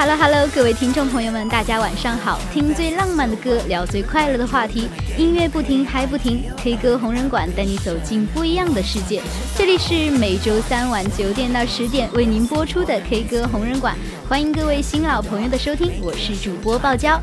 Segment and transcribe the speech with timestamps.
[0.00, 2.40] Hello Hello，各位听众朋友们，大家晚上好！
[2.50, 9.20] 听最浪漫的歌，聊最快乐的话题，音乐不停还不停，K 歌红人馆带你走进不一样的世界。
[9.58, 13.94] 这里是每周三晚九点到十点为您播出的 K 歌红人馆，
[14.26, 17.20] 欢迎各位新老朋友的收听，我是主播爆娇。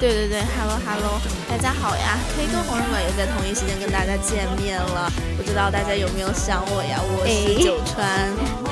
[0.00, 5.08] 对对对，Hello Hello，大家好呀！K 歌红人馆又在同一时间跟大家见面了，
[5.48, 7.00] 知道大家有没有想我呀？
[7.00, 8.06] 我是九川，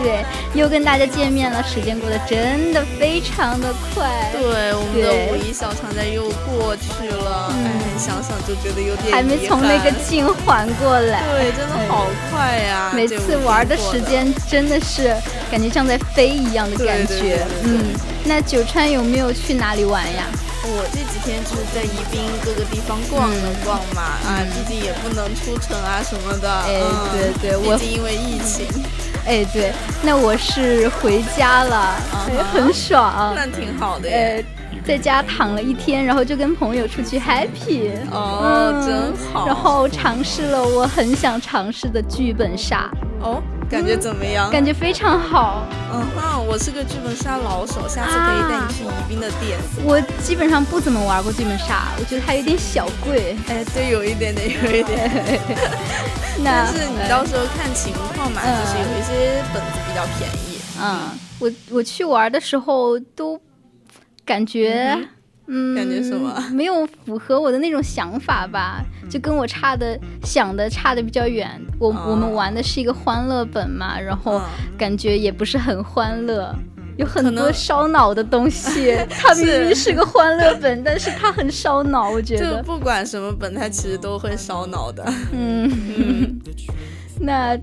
[0.02, 0.22] 对，
[0.52, 4.30] 又跟大家见面了，时间过得真的非常的快。
[4.30, 11.22] 对，我们的五一小长假又过去了，哎，想想就觉得有点还没从那个劲缓过来。
[11.32, 12.92] 对，真的好快呀！
[12.94, 15.16] 每次玩的时间真的是
[15.50, 17.46] 感觉像在飞一样的感觉。
[17.64, 17.86] 嗯，
[18.22, 20.26] 那九川有没有去哪里玩呀？
[20.68, 26.50] 我这几天就是在宜宾各个地方逛了逛嘛，啊，毕竟也不能出城啊什么的。
[26.50, 26.80] 哎，
[27.12, 28.66] 对对，我毕竟因为疫情。
[29.24, 29.72] 哎，对，
[30.02, 31.94] 那我是回家了，
[32.52, 33.34] 很爽。
[33.34, 34.44] 那挺好的耶。
[34.84, 37.90] 在家躺了一天，然后就跟朋友出去 happy。
[38.12, 39.46] 哦，真好。
[39.46, 42.88] 然后尝试了我很想尝试的剧本杀。
[43.20, 43.42] 哦。
[43.68, 44.50] 感觉怎么样？
[44.50, 45.66] 感觉非常好。
[45.92, 49.58] 嗯哼，我是个剧本杀老手，下次可以带你去宜宾的店。
[49.84, 53.36] 我基本上不怎么玩过剧本杀，我觉得它有点小贵。
[53.48, 55.10] 哎，对，有一点点， 有一点。
[56.44, 60.58] 但是你到时候看情况嘛，就是有一些本子比较便宜。
[60.80, 63.40] 嗯，我我去玩的时候都
[64.24, 64.94] 感觉。
[64.98, 65.08] 嗯，
[65.74, 66.34] 感觉什么？
[66.52, 71.48] 没有符合我的那种想法吧，就跟我差的想的差的比较远。
[71.78, 74.40] 我我们玩的是一个欢乐本嘛，然后
[74.76, 76.54] 感觉也不是很欢乐，
[76.96, 78.96] 有很多烧脑的东西。
[79.08, 82.56] 它明明是个欢乐本，但是它很烧脑，我觉得。
[82.56, 85.04] 就不管什么本，它其实都会烧脑的。
[85.32, 86.40] 嗯嗯，
[87.20, 87.58] 那。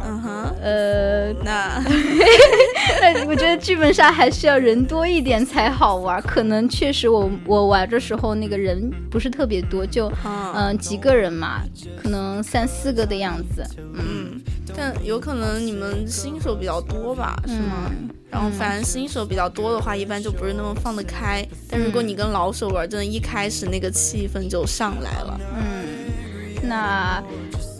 [0.00, 1.82] 嗯哼，呃，那那
[3.28, 6.20] 我觉得剧本杀还是要人多一点才好玩。
[6.22, 10.10] 可能确实我我玩的时候那个人不是特别多，就
[10.54, 11.62] 嗯几个人嘛，
[12.02, 13.64] 可能三四个的样子。
[13.94, 14.40] 嗯，
[14.76, 17.90] 但有可能你们新手比较多吧，是吗？
[18.30, 21.46] 然后反正新手比较多的话，一般就不是那么放得开。
[21.70, 25.40] 但如果你跟老手玩，真的，一开始那个气氛就上来了。
[25.56, 27.22] 嗯，那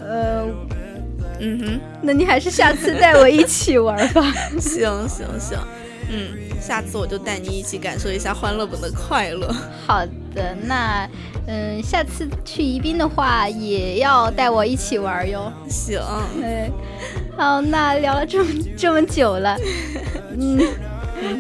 [0.01, 0.47] 呃。
[1.41, 4.23] 嗯哼，那你还是下次带我一起玩吧。
[4.61, 5.59] 行行行，
[6.11, 9.55] 嗯，下次我就带你一起感受一下欢乐本的快乐。
[9.87, 10.05] 好
[10.35, 11.09] 的，那
[11.47, 15.53] 嗯，下次去宜宾的话也要带我一起玩哟。
[15.69, 16.01] 行，
[16.41, 16.71] 对，
[17.37, 19.57] 好，那聊了这么这么久了，
[20.39, 20.59] 嗯，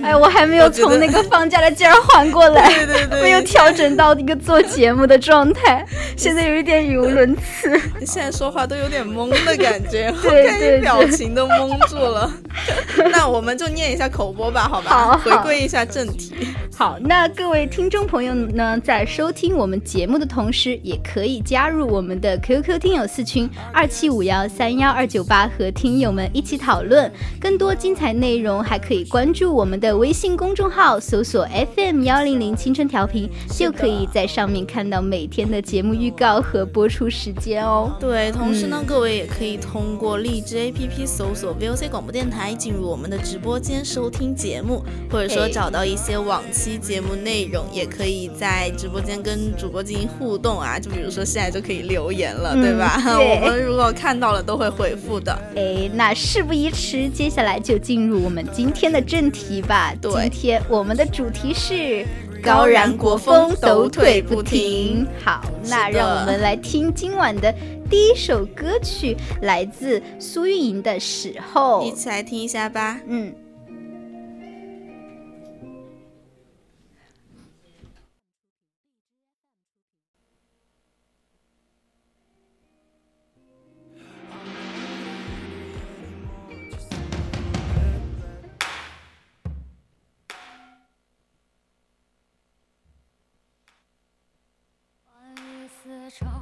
[0.03, 5.85] 哎，我还没有从那个放假的劲儿缓过来，对对对，没有调整到一个做节目的状态，
[6.17, 7.71] 现在有一点语无伦次。
[7.99, 12.31] 你现在说话都有点懵的感觉， 对对，表情都懵住了。
[13.13, 14.91] 那我们就念一下口播吧，好吧？
[14.91, 16.35] 好，回归一下正题。
[16.77, 27.11] 好，那各位听众朋友呢，在收听我们节目的同时，也可以加入我们的 QQ 听友四群二七五幺三幺二九八，和听友们一起讨论
[27.41, 37.95] 更多精彩内容，还可以关注我们的微信公众号，搜索 FM 幺零零青春调频，就可以在上面看到每天的节目预告和播出时间哦。
[38.01, 50.79] 对，同时呢，各位也可以通过荔枝 APP 搜索 VOC 广播电台，进入我们的直播间收听节目，或者说找到一些往期节目内容，也可以在直播间跟主播进行互动啊。
[50.79, 52.99] 就比如说现在就可以留言了，对吧？
[53.19, 55.33] 我们如果看到了都会回复的。
[55.55, 59.95] 哎，那事不宜迟，接下来就进入我们今天的正题吧。
[60.01, 62.05] 对，今天我们的主题是
[62.43, 65.07] 高燃国风，抖腿不停。
[65.25, 67.55] 好，那让我们来听今晚的
[67.91, 73.01] 第一首歌曲，来自苏运莹的《时候》，一起来听一下吧。
[73.07, 73.33] 嗯。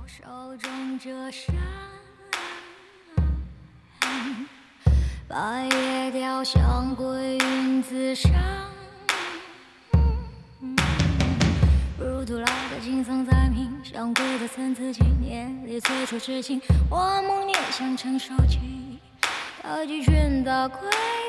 [0.06, 0.22] 手
[0.58, 1.52] 中折扇，
[5.26, 8.30] 白叶雕像归云自上。
[11.98, 19.00] 如徒劳的金桑在冥想过的参差纪念里催促痴情，我梦念想成手起，
[19.60, 20.82] 大举拳打溃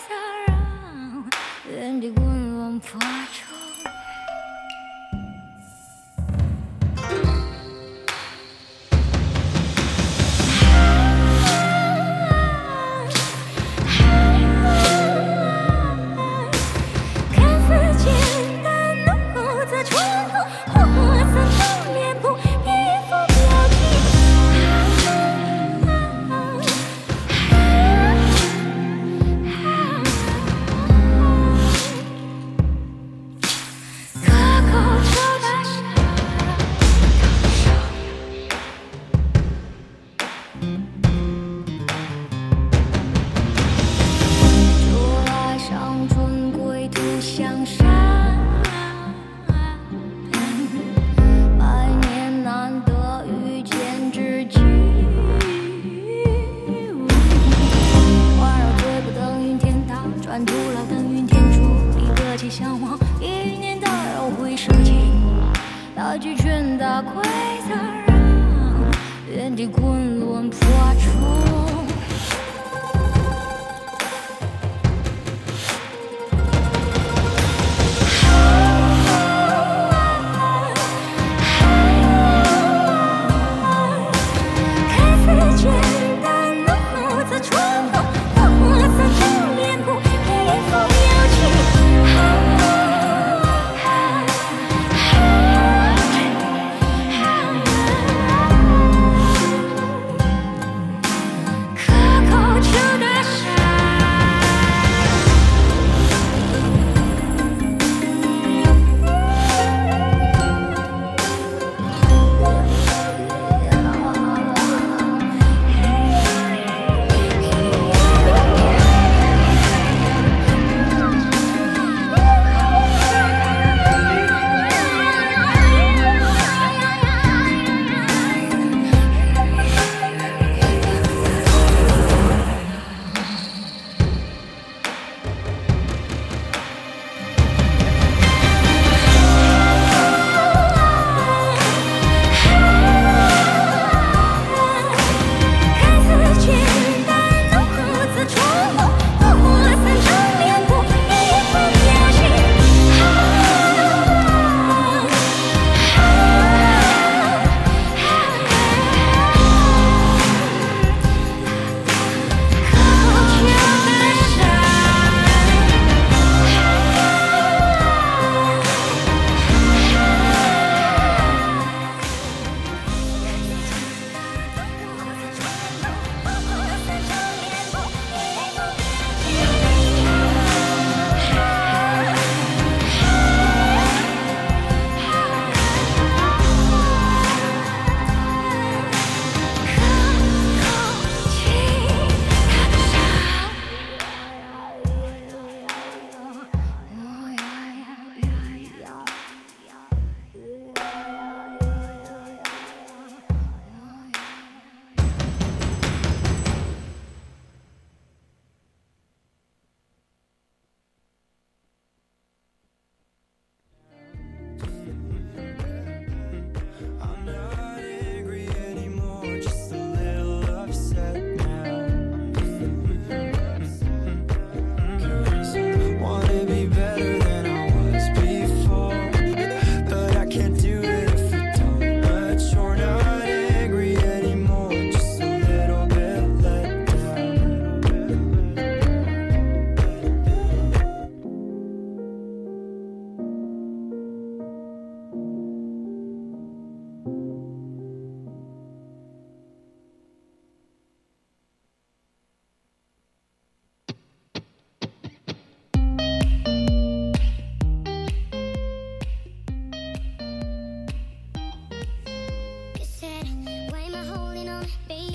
[0.07, 0.15] 杂
[0.45, 1.29] 让，
[1.67, 2.23] 原地滚
[2.53, 2.99] 轮破
[3.33, 3.46] 出。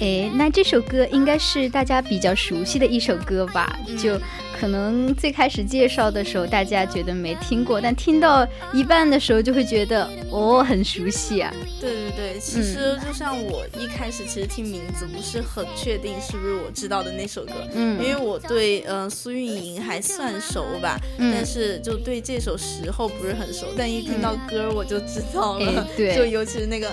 [0.02, 3.78] 哎，那这首歌应该是大家比较熟悉的一首歌吧？
[3.96, 4.18] 就。
[4.60, 11.52] 可能最开始介绍的时候，大家觉得没听过，但听到一半的时候就会觉得哦，很熟悉啊。
[11.80, 26.88] 对对对，其实就像我一开始其实听名字不是很确定是不是我知道的那首歌，嗯，因为我对呃苏运莹还算熟吧，但是就对这首时候不是很熟，但一听到歌我就知道了，对， 就尤其是那个。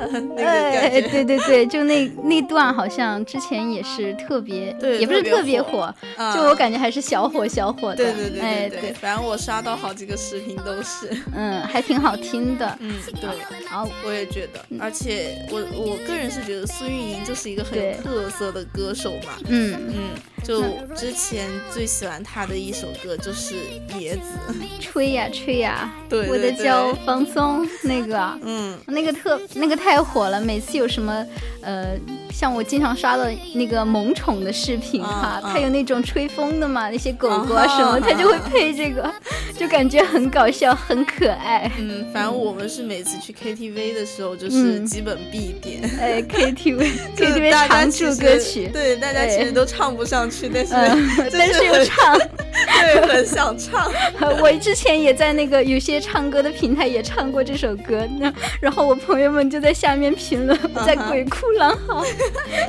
[0.38, 5.92] 哎，对对对，就那那段好像之前也是特别， 也不是特别火，
[6.34, 7.96] 就我感觉还是小火小火的。
[7.96, 12.76] 对对对，哎对，反正我刷到好几个视频都是， 嗯，还挺好听的。
[12.80, 13.30] 嗯，对，
[13.70, 19.32] 然后我也觉得，而且我我个人是觉得苏运莹就是一个很有特色的歌手嘛。
[19.48, 19.94] 嗯嗯。
[20.44, 20.62] 就
[20.96, 23.54] 之前最喜欢他的一首歌就是
[23.98, 24.20] 《野子》，
[24.80, 31.26] 吹呀 吹呀，对我的脚放松，那个，嗯，那个特那个太火了，每次有什么，
[31.62, 31.96] 呃。
[32.32, 39.12] 像我经常刷的那个萌宠的视频哈，它有那种吹风的嘛，那些狗狗啊什么， 它就会配这个，
[39.56, 41.70] 就感觉很搞笑，很可爱。
[41.78, 45.80] 嗯，反正我们是每次去 KTV 的时候，就是基本必点。
[46.00, 50.72] 哎，KTV KTV 常驻歌曲，对，大家其实都唱不上去，但是
[51.32, 52.18] 但是又唱，
[52.80, 53.90] 对，很想唱。
[54.40, 62.04] 我之前也在那个有些唱歌的平台也唱过这首歌，那然后我朋友们就在下面评论，在鬼哭狼嚎。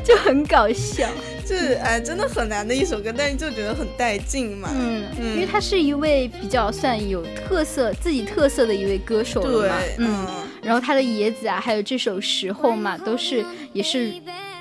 [0.03, 1.07] 就很搞笑，
[1.45, 4.69] 就是哎，真的很难的一首歌，但是就觉得很带劲嘛。
[4.73, 5.33] 嗯，嗯。
[5.33, 9.75] 因为他是一位比较算有特色、自己特色的一位歌手了嘛。
[9.97, 10.27] 嗯，
[10.61, 14.11] 然后他的《野子》啊，还有这首《时候》嘛，都是也是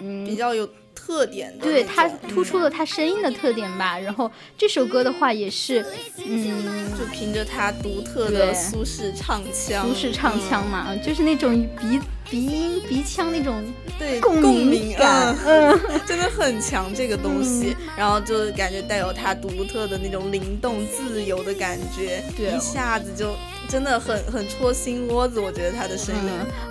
[0.00, 0.25] 嗯。
[0.25, 0.68] 比较有。
[0.92, 5.85] 特点的对他突出了他声音的特点吧，然后这首歌的话也是，
[6.25, 11.99] 嗯，就凭着他独特的苏式唱腔，苏式唱腔嘛，就是那种鼻
[12.31, 13.63] 鼻音鼻腔那种
[13.99, 23.35] 对共鸣感，嗯， 真的很强这个东西，然后就感觉带有他独特的那种灵动自由的感觉，对，一下子就。
[23.69, 26.23] 真的很很戳心窝子，我觉得他的声音。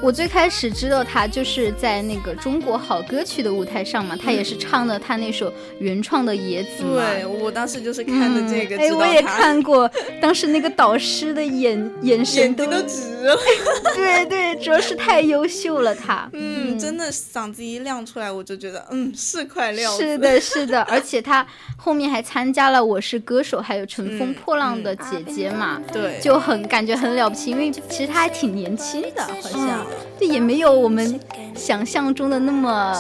[0.01, 5.49] 我最开始知道他就是在那个中国好歌曲的舞台上嘛，他也是唱的他那首
[5.79, 7.01] 原创的《野子》嘛。
[7.13, 9.89] 对，我当时就是看的这个，哎，我也看过，
[10.21, 13.39] 当时那个导师的眼眼神都直了。
[13.95, 16.29] 对对，主要是太优秀了，他。
[16.33, 19.91] 嗯，真的嗓子一亮出来，我就觉得，嗯，是块料。
[19.97, 25.81] 是的，是的， 而且他后面还参加了《我是歌手》，还有《乘风破浪的姐姐》嘛。
[25.91, 26.99] 对，就很感觉。
[26.99, 29.85] 很了不起，因为其实他还挺年轻的，好像，
[30.19, 31.17] 对，也没有我们
[31.55, 32.93] 想象中的那么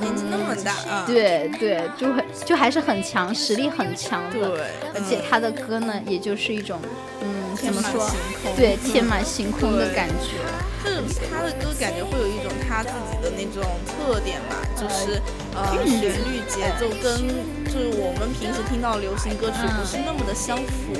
[0.00, 1.04] 年纪那么大啊。
[1.06, 4.48] 对对，就很就还是很强，实力很强的。
[4.48, 4.60] 对，
[4.94, 6.80] 而且他的歌呢，也就是一种，
[7.20, 8.10] 嗯，怎么说？
[8.56, 10.38] 对，天马行空的感觉。
[10.84, 15.20] 就是他的歌感觉会有一种他自己的那种特点吧，就是
[15.54, 17.26] 呃，旋律节奏跟
[17.64, 20.92] 就是我们平时听到流行歌曲不是那么的相符。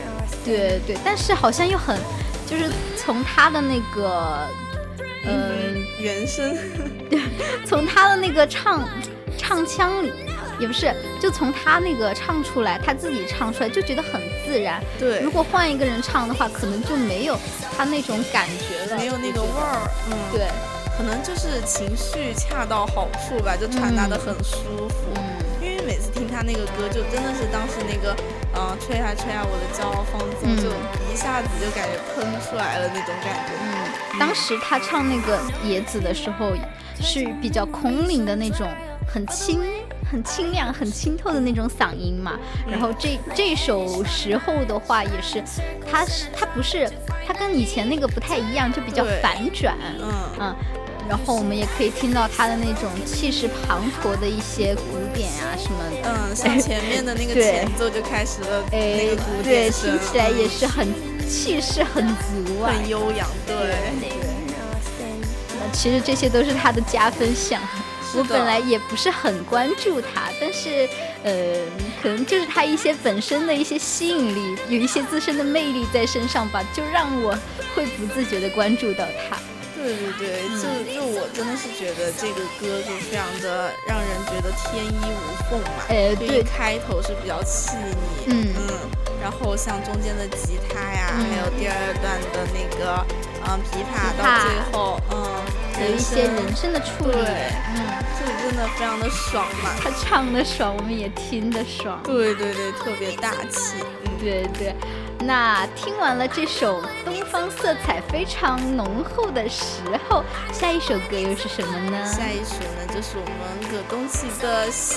[0.43, 1.99] 对对，但是好像又很，
[2.47, 4.49] 就是从他的那个，
[5.27, 6.57] 嗯，原声，
[7.11, 7.21] 对，
[7.67, 8.89] 从他的那个唱
[9.37, 10.11] 唱腔里，
[10.59, 14.83] 也不是，就从他那个唱出来，他自己唱出来就觉得很自然。
[14.99, 17.39] 对，如果换一个人唱的话，可能就没有
[17.77, 19.91] 他那种感觉了，没有那个味儿。
[20.11, 20.49] 嗯，对，
[20.97, 24.95] 可能就是情绪恰到好处吧，就传达的很舒服。
[25.17, 25.23] 嗯。
[25.63, 28.15] 因为每次听他那个歌，就真的是当时那个，
[28.55, 30.69] 嗯，吹啊吹啊，我的骄傲放纵，就
[31.11, 33.53] 一下子就感觉喷出来了那种感觉。
[33.63, 36.53] 嗯，当时他唱那个野子的时候，
[37.01, 38.69] 是比较空灵的那种，
[39.09, 39.59] 很清、
[40.15, 42.39] 很清亮、很清透的那种嗓音嘛。
[42.71, 45.43] 然后这这首时候的话，也是，
[45.91, 46.89] 他是他不是，
[47.27, 49.77] 他跟以前那个不太一样，就比较反转。
[50.01, 50.57] 嗯嗯。
[51.07, 60.89] 然后我们也可以听到他的那种气势磅礴的一些鼓点啊什么的，嗯，像前面的那个 前奏就开始了，那个鼓点听起来也是很
[61.29, 63.75] 气势很足啊，很悠扬，对。
[65.61, 67.61] 那其实这些都是他的加分项。
[68.17, 70.89] 我本来也不是很关注他，但是
[71.25, 71.57] 呃，
[72.01, 77.37] 可能就是他一些本身的一些吸引力，有一些自身的魅力在身上吧，就让我
[77.75, 79.37] 会不自觉的关注到他。
[79.77, 85.85] 对对对，就就我真的是觉得这个歌就非常的让人觉得天衣无缝嘛。
[85.89, 88.55] 哎，对，开头是比较细腻，嗯。
[88.57, 88.79] 嗯，
[89.21, 93.05] 然后像中间的吉他呀，还有第二段的那个
[93.47, 95.15] 嗯琵琶，到最后嗯
[95.81, 97.77] 有一些人生的处理，嗯，
[98.19, 99.71] 就真的非常的爽嘛。
[99.83, 102.01] 他唱的爽，我们也听得爽。
[102.05, 103.83] 对对对，特别大气。
[104.21, 104.75] 对对。
[105.21, 112.05] 那听完了这首东方色彩非常浓厚的时候，下一首歌又是什么呢？
[112.05, 114.97] 下一首呢，就是我们葛东奇的《喜》。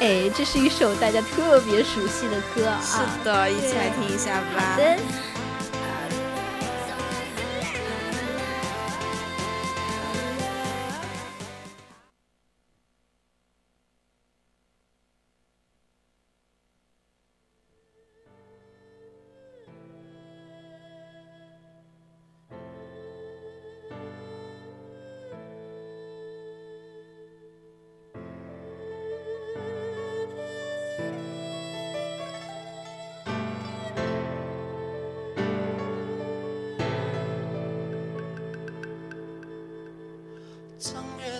[0.00, 2.80] 哎，这是一首大家特别熟悉的歌啊！
[2.82, 4.74] 是的，一起来听一下吧。
[4.74, 4.98] 好的。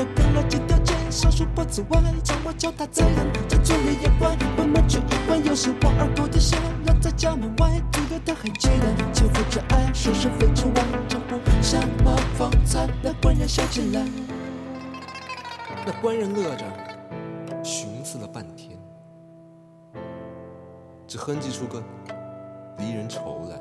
[0.00, 14.02] 连摩托跟了几条街，小数脖子歪，叫我叫他再狠，这嘴里也怪，关门去一关，又是往耳朵底下，落在家门外，记得他还记得，轻抚着爱，说是飞出外，脚步像魔方才那官人笑起来，
[15.84, 16.64] 那官人乐着，
[17.62, 18.78] 寻思了半天，
[21.06, 21.82] 只哼唧出个
[22.78, 23.60] 离人愁来。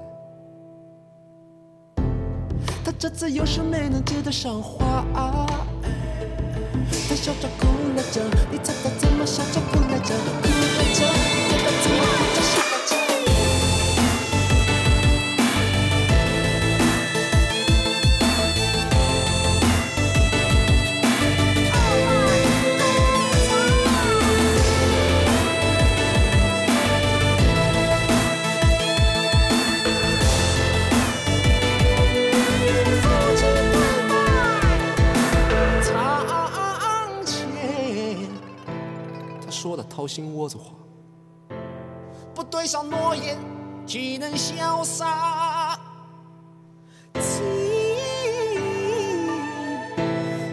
[2.84, 5.04] 他这次又是没能接得上话，
[7.10, 10.14] 他笑着哭了着，你猜他怎么笑着哭来着？
[10.14, 12.39] 哭来着，你猜他怎么哭着？
[42.70, 43.36] 上诺言，
[43.88, 45.76] 岂能潇洒？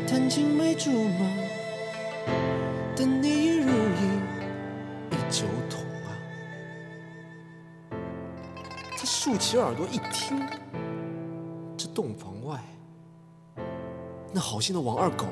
[0.06, 1.26] 弹尽梅竹马，
[2.96, 4.22] 等你如影
[5.10, 6.08] 一酒桶啊！
[8.96, 10.40] 他竖起耳朵一听，
[11.76, 12.64] 这洞房外，
[14.32, 15.26] 那好心的王二狗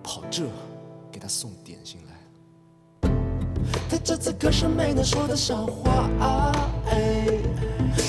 [0.00, 0.44] 跑这
[1.10, 2.07] 给他送点心来。
[3.88, 6.08] 他这次可是没能说得上话，
[6.90, 7.26] 哎，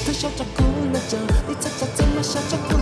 [0.06, 2.79] 他笑着哭了着，你猜他怎么笑着哭？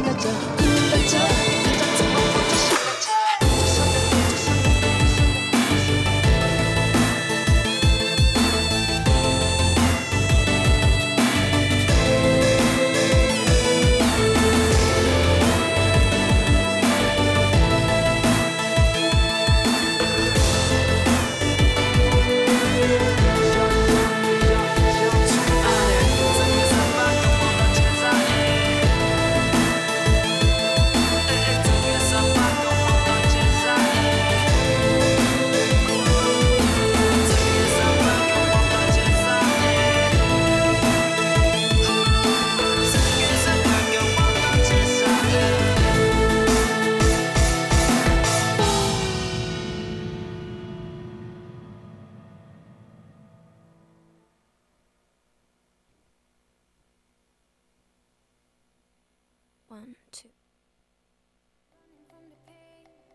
[59.77, 60.29] one, two.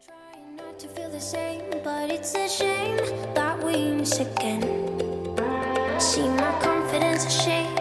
[0.06, 2.96] Trying not to feel the same, but it's a shame
[3.34, 4.62] that we miss again.
[5.98, 7.71] See my confidence shake.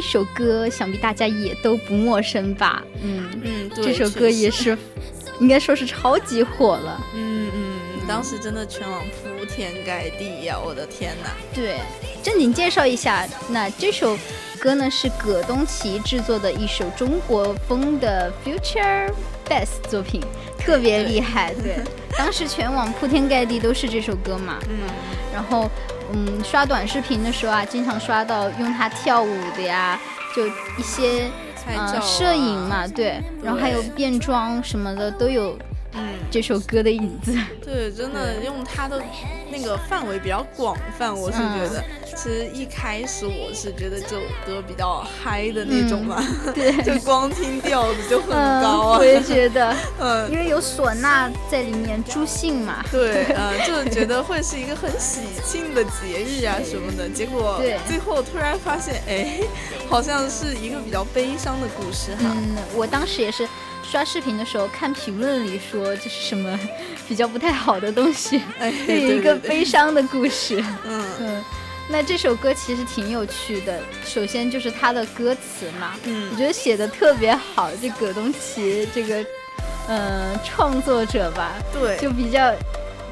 [0.00, 2.82] 这首歌想必大家也都不陌生吧？
[3.02, 4.76] 嗯嗯，这首歌也是，
[5.40, 7.06] 应该说是超级火了。
[7.14, 10.58] 嗯嗯，当时真的全网铺天盖地呀！
[10.58, 11.28] 我的天哪！
[11.54, 11.76] 对，
[12.22, 14.16] 正经介绍一下，那这首
[14.58, 19.12] 歌呢是葛东奇制作的一首中国风的 Future
[19.46, 20.22] Best 作品。
[20.56, 21.52] 特别厉害。
[21.54, 21.76] 对，
[22.16, 24.58] 当时全网铺天盖地都是这首歌嘛。
[24.68, 24.78] 嗯，
[25.32, 25.70] 然后
[26.12, 29.98] 嗯，刷短视频的时候啊，经常刷到用它跳舞的呀，
[30.34, 31.30] 就一些
[31.76, 35.56] 啊摄影嘛，对，然后还有变装什么的都有
[35.92, 37.36] 嗯，这首歌的影子。
[37.64, 39.02] 对，真的用它的
[39.50, 46.22] 那个范围比较广泛，我是觉得，其实一开始我是觉得这首歌比较嗨的那种嘛，
[46.54, 48.98] 对，就光听调子就很嗯，高啊。
[48.98, 50.30] 我，也觉得， 嗯。
[50.30, 50.38] 因。
[50.38, 52.82] 为有唢呐在里面助兴嘛。
[52.90, 59.40] 对，嗯，就觉得会是一个很喜庆的节日啊什么的， 结果最后突然发现，哎，
[59.88, 62.34] 好像是一个比较悲伤的故事哈。
[62.34, 63.46] 嗯，我当时也是
[63.90, 66.58] 刷视频的时候看评论里说这是什么
[67.08, 70.62] 比较不太好的东西， 哎， 有一个悲伤的故事。
[70.84, 71.44] 嗯嗯，
[71.88, 77.68] 那这首歌其实挺有趣的，首先就是它的歌词嘛，嗯我嗯觉得写的特别好。
[77.82, 79.24] 这葛东奇这个，
[79.88, 82.54] 呃，创作者吧，对，就比较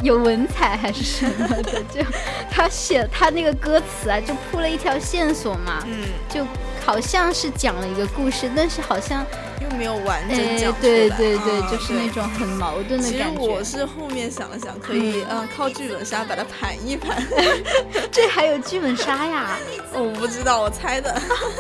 [0.05, 2.01] 有文采还是什么的，就
[2.49, 6.47] 他写他那个歌词啊，就铺了一条线索嘛，嗯，就
[6.89, 9.23] 好像是讲了一个故事，但是好像，
[9.61, 13.51] 又没有完整哎讲，出来，对对对，嗯就是那种很矛盾的感觉其实。
[13.51, 17.23] 我是后面想了想，可以嗯、呃靠剧本杀把它盘一盘。
[18.11, 19.59] 这还有剧本杀呀？
[19.93, 21.15] 哦 我不知道，我猜的，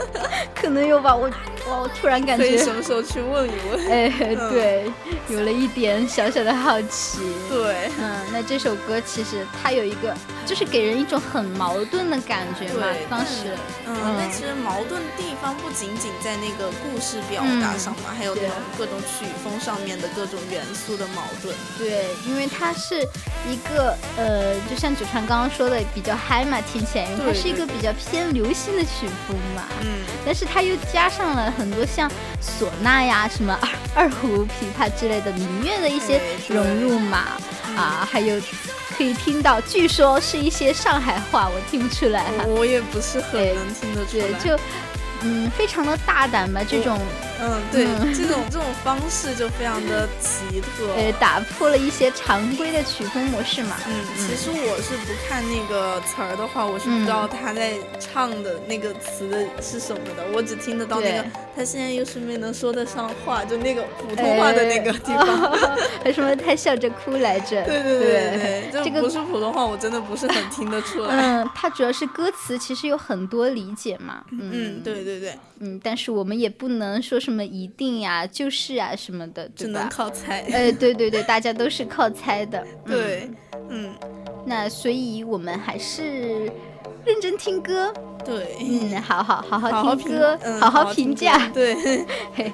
[0.58, 1.14] 可能有吧。
[1.14, 1.28] 我
[1.68, 3.90] 哇，我突然感可以觉，什么时候去问一问。
[3.90, 4.08] 哎，
[4.50, 4.90] 对，
[5.28, 7.18] 有了一点小小的好奇。
[7.50, 13.06] 对，嗯，那这首歌其实它有一个，就是给人一种很矛盾的感觉嘛对。
[13.10, 13.52] 当时，
[13.86, 21.54] 嗯，嗯那其实矛盾地方不仅仅在那个故事表达上嘛，还有那种各种曲风上面的各种元素的矛盾。
[21.76, 23.02] 对，因为它是
[23.46, 29.64] 一个呃，就像九川刚刚说的，比较嗨嘛，听起来，因为它是一个比较偏流行的曲风嘛。
[29.82, 32.08] 嗯，但是它又加上了很多像
[32.40, 37.24] 唢呐呀、什么二二胡、琵琶之类的民乐的一些融入嘛，
[37.76, 38.40] 啊，还有
[38.96, 42.44] 可以听到，据说是一些上海话，我听不出来哈。
[42.46, 44.38] 我也不是很对能听得出对，来。
[44.38, 44.58] 就
[45.22, 46.98] 嗯，非常的大胆吧，这种
[47.40, 50.86] 嗯，对，嗯这种这种方式就非常的奇特。
[50.94, 53.76] 对，打破了一些常规的曲风模式嘛。
[53.86, 61.24] 嗯，其实我是不看那个词儿的话，我是不知道嗯他在唱的那个词的是什么的，我只听得到那个
[61.54, 65.52] 他现在又是没能说得上话，就那个普通话的那个地方。
[66.02, 67.62] 还什么他笑着哭来着？
[67.64, 71.14] 对对对这个不是普通话，我真的不是很听得出来。
[71.14, 74.24] 嗯，它主要是歌词其实有很多理解嘛。
[74.30, 79.86] 嗯嗯，对对对，嗯，但是我们也不能说什么一定呀、就是啊什么的，只能？
[79.90, 80.40] 靠猜。
[80.50, 82.66] 哎，对对对，大家都是靠猜的。
[82.86, 83.30] 嗯对，
[83.68, 83.94] 嗯
[84.46, 86.37] 那所以我们还是
[87.08, 87.92] 认真听歌。
[88.24, 88.58] 对。
[88.60, 91.48] 嗯，好好好好听歌，嗯，好好评价。
[91.48, 92.04] 对，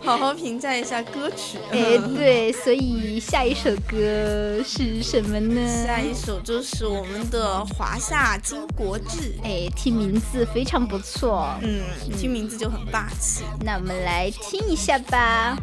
[0.04, 1.58] 好好评价一下歌曲。
[1.72, 5.84] 哎，对，所以下一首歌是什么呢？
[5.84, 9.34] 下一首就是我们的《华夏金国志》。
[9.42, 11.48] 哎，听名字非常不错。
[11.62, 11.82] 嗯，
[12.16, 13.42] 听名字就很霸气。
[13.64, 15.56] 那我们来听一下吧。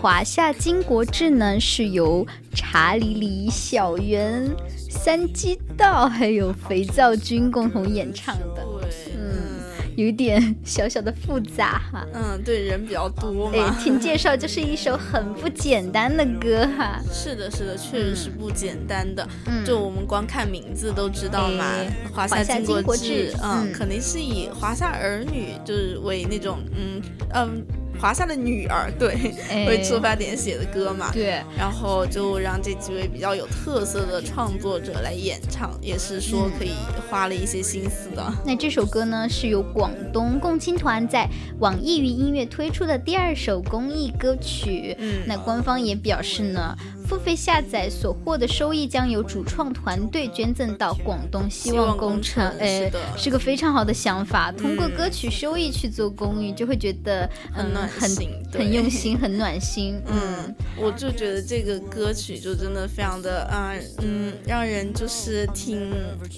[0.00, 4.48] 华夏巾帼志》呢，是由查理里、小圆、
[4.88, 9.60] 三鸡道还有肥皂君共同演唱的，对，嗯，
[9.96, 12.06] 有一点小小的复杂哈。
[12.14, 17.00] 嗯，对，人比较多哎嘛。，听介绍就是一首很不简单的歌哈。
[17.12, 19.28] 是的，是的，确实是不简单的。
[19.46, 27.02] 嗯就我们光看名字都知道嘛，哎华华夏夏金国志志》，嗯，嗯肯定是以华夏儿女就是为那种嗯
[27.34, 27.62] 嗯
[28.00, 31.10] 华夏的女儿对、哎为出发点写的歌嘛。
[31.12, 36.72] 对，然后就让这几位比较有特色的创作者来演唱，也是说可以
[37.10, 38.32] 花了一些心思的。
[38.46, 44.96] 那这首歌呢，是由广东共青团在网易云音乐推出的第二首公益歌曲。
[44.98, 46.76] 嗯那官方也表示呢，
[47.08, 52.44] 付费下载所获的收益将由主创团队捐赠到广东希望工程。
[52.44, 54.52] 希望工程哎是个非常好的想法。
[54.52, 57.24] 通过嗯歌曲收益去做公益，就会觉得
[57.56, 59.98] 嗯很暖很心对很用心，很暖心。
[60.06, 65.90] 嗯嗯，，我就觉得这个歌曲就真的非常的啊，嗯，让人就是挺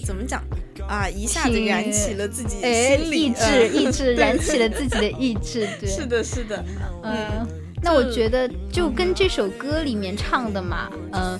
[0.05, 0.41] 怎么讲
[0.87, 5.67] 啊，一下子燃起了自己哎，心里意志嗯意志 燃起了自己的意志。
[5.81, 6.63] 对， 是的，是的，
[7.03, 7.47] 嗯，
[7.81, 11.39] 那我觉得就跟这首歌里面唱的嘛，嗯、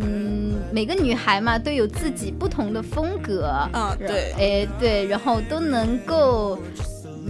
[0.00, 6.58] 嗯，每个女孩嘛都有自己不同的风格，啊对哎对，然后都能够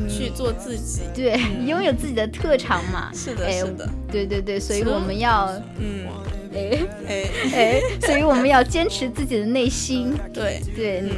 [0.09, 1.03] 去做自己。
[1.15, 6.07] 对拥有自己的特长嘛，是的，哎是的，对对对，所以我们要嗯，
[6.55, 11.11] 哎哎，哎，所以我们要坚持自己的内心，对，对，嗯，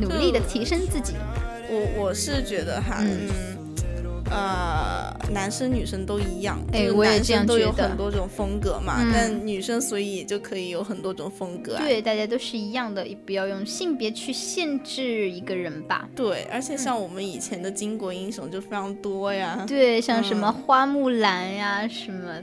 [0.00, 1.14] 努力的提升自己，
[1.68, 3.04] 我我是觉得哈，
[4.32, 9.10] 呃，男生女生都一样，哎就是男我也这样生都有很多种风格嘛，嗯。
[9.12, 11.82] 但女生所以也就可以有很多种风格啊。
[11.82, 16.08] 对，大家都是一样的，也不要用性别去限制一个人吧。
[16.16, 20.62] 对，而且像我们以前的巾帼英雄就非常多呀，对，像什么嗯。
[20.62, 22.40] 花木兰呀，什么。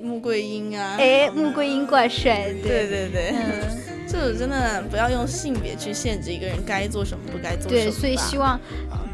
[0.00, 2.88] 穆桂英啊，哎，穆桂英怪帅，对。
[2.88, 3.62] 对对，嗯，
[4.08, 7.84] 这种真的不要用性别去限制一个人该做什么不该做什么。
[7.84, 8.58] 对，所以希望，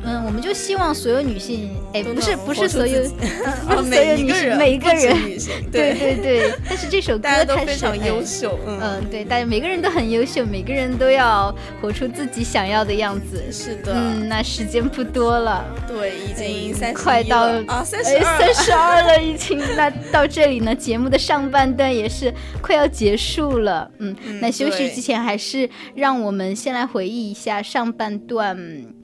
[0.04, 3.14] 嗯，我们就希望所有女性，哎，不是不是所有，自己
[3.68, 5.16] 不是所有女性，一个人，每一个人，
[5.72, 6.52] 对对对。
[6.68, 13.42] 但是这首歌大家都它是非常优哎秀，嗯，嗯，对，大家每个人都很优秀，每个人都要活出自己想要的样子。
[13.52, 19.60] 是的，嗯，那时间不多了，对，已经三十快到啊三十哎二三十二了，已经。
[19.76, 22.32] 那到这里呢，节目的上半段也是
[22.62, 23.90] 快要结束了。
[23.98, 28.56] 嗯，嗯那休息之前，还是让我们先来回忆一下上半段。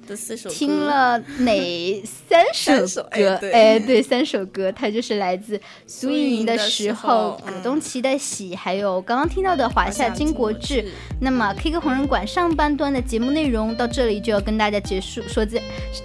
[0.04, 3.38] 的四首歌听了哪三首三首哎歌？
[3.40, 10.82] 对哎，对，三首歌，它就是来自苏运莹的时时候候、葛嗯东琪的喜，还有刚刚听到的华夏金国志。
[10.82, 10.84] 志
[11.20, 15.60] 那么 K 歌红人馆上半段的节目内容到这里就要跟大家结束，说再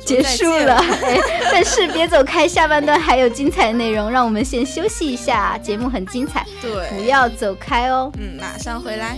[0.06, 0.76] 结束了。
[0.76, 1.18] 哎，
[1.52, 8.12] 但是别走开，下半段还有精彩内容，让我们先休息一下，节目很精彩，对不，要走开哦。
[8.20, 9.18] 嗯，马上回来。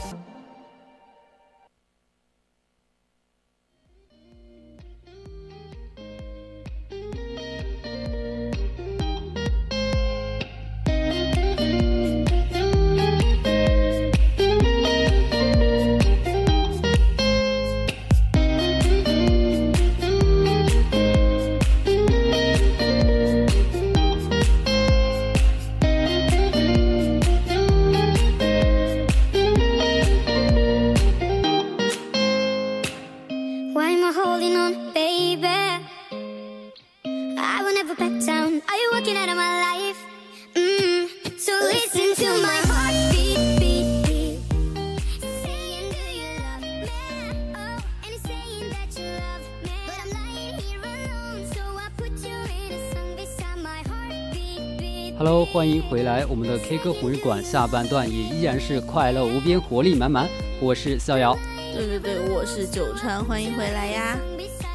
[55.17, 60.29] Hello，欢迎回来，我们的 K 歌红日馆下半段也依然是快乐无边，活力满满。
[60.61, 61.35] 我是逍遥，
[61.73, 64.15] 对对对，我是九川，欢迎回来呀。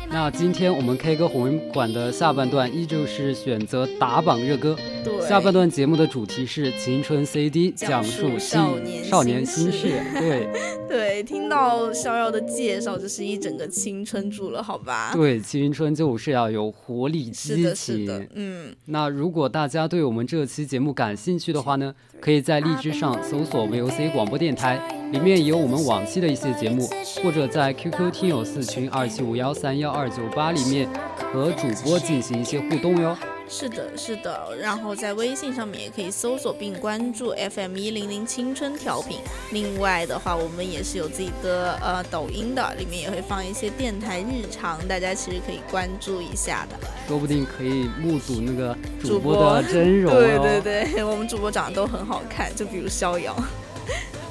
[0.08, 4.76] 那今天我们 K 歌红人馆的下半段依旧是选择打榜热歌。
[5.06, 10.00] 对，下半段节目的主题是青春 CD，讲述少年少年心事。
[10.14, 10.48] 对
[10.88, 15.12] 对，听到逍遥的介绍，就是一整个青春住了，好吧？
[15.14, 18.28] 对，青春就是要有活力、激情。
[18.34, 18.74] 嗯。
[18.86, 24.80] 那如果大家对我们这期节目感兴趣的话呢，可以在荔枝上搜索 VOC 广播电台，
[25.12, 26.88] 里面有我们往期的一些节目，
[27.22, 30.88] 或者在 QQ 听友四群二七五幺三幺二九八里面
[31.32, 33.16] 和主播进行一些互动哟。
[33.48, 39.18] 是的，是的，然后在微信上面也可以搜索并关注 FM 一零零青春调频。
[39.52, 46.76] 另外的话，我们也是有自己的呃抖音的，里面也会放一些电台日常，大家其实可以关注一下的。
[47.06, 50.12] 说不定可以目睹那个主播的真容。
[50.18, 53.36] 对对对，我们主播长得都很好看，就比如逍遥。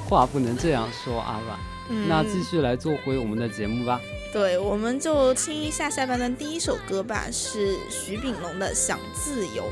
[0.08, 1.58] 话不能这样说啊吧。
[2.08, 4.00] 那继续来做回我们的节目吧。
[4.36, 9.62] 对，我们就听一下下半段第一首歌吧，是徐秉龙的《想自由》。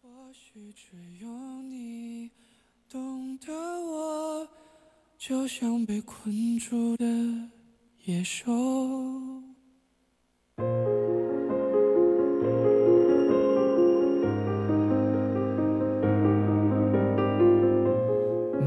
[0.00, 1.28] 或许只有
[1.60, 2.30] 你
[2.88, 3.89] 懂得我。
[5.20, 7.04] 就像被困住的
[8.06, 8.50] 野兽，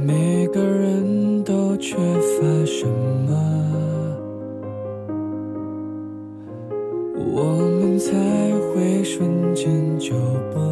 [0.05, 3.33] 每个人都缺乏什么，
[7.33, 7.41] 我
[7.81, 8.13] 们才
[8.69, 10.13] 会瞬间就
[10.53, 10.62] 不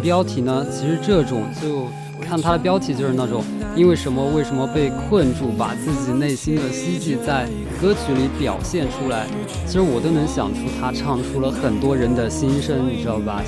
[0.00, 0.66] 标题呢？
[0.72, 1.86] 其实这种就
[2.20, 3.44] 看它的标题就是那种，
[3.76, 7.46] 因为什么为什么被困住，把自己内心的希冀在
[7.80, 9.26] 歌曲里表现出来。
[9.66, 13.42] 其实我都能想出他唱出了很多人的心声，你知道吧？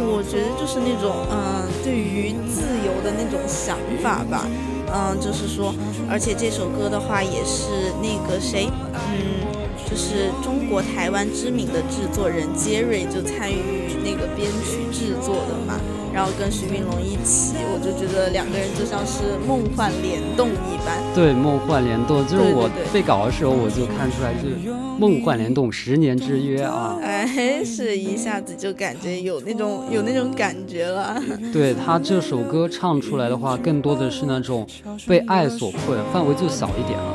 [0.00, 4.46] 我觉得就是那种嗯，对于自由的那种想法吧。
[4.90, 5.74] 嗯，就是说，
[6.08, 9.44] 而且这首歌的话也是那个谁，嗯，
[9.88, 15.80] 就是中国台湾知名的制作人杰瑞就参与那个编曲制作的嘛。
[16.10, 20.98] 然后跟徐云龙一起，我就觉得两个人就像是梦幻联动一般。
[21.14, 24.56] 对，梦幻联动，就是我背稿的时候我就看出来，就是
[24.98, 26.98] 梦幻联动，十年之约啊。
[27.02, 31.22] 哎，是一下子就感觉有那种有那种感觉了。
[31.52, 34.66] 对他这首歌唱出来的话，更多的是那种
[35.06, 37.14] 被爱所困，范围就小一点了。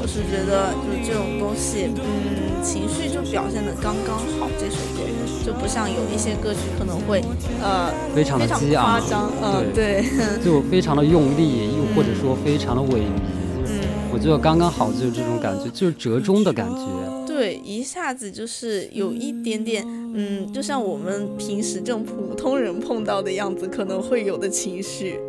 [0.00, 4.48] 我是觉得，就是这种东西，嗯，情绪就表现的刚刚好。
[4.58, 5.04] 这首歌
[5.44, 7.22] 就不像有一些歌曲可能会，
[7.62, 10.02] 呃，非常的激昂，夸张，嗯，对
[10.42, 13.20] 就非常的用力，又或者说非常的萎靡。
[13.66, 13.80] 嗯，
[14.10, 16.86] 我觉得刚刚好就是这种感觉，就是折中的感觉。
[17.26, 19.84] 对，一下子就是有一点点，
[20.14, 25.20] 嗯，就像我们平时这种普通人碰到的样子，可能会有的情绪，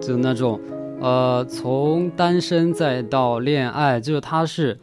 [0.00, 0.60] 就那种。
[1.00, 4.78] 呃，从单身再到恋爱，就是他是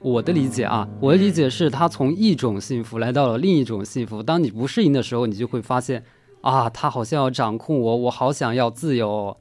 [0.00, 4.22] 我的理解啊，我的理解是他从一种幸福来到了另一种幸福。
[4.22, 6.04] 当你不适应的时候，你就会发现
[6.40, 9.36] 啊，他好像要掌控我，我好想要自由。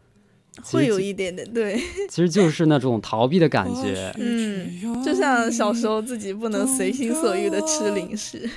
[0.64, 4.14] 会有一点点对，其实就是那种逃避的感觉。
[4.18, 8.48] 嗯，就像小时候自己不能随心所欲的吃零食，